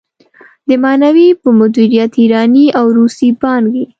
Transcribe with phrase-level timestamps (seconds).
[0.67, 3.83] د معنوي په مديريت ايراني او روسي پانګې.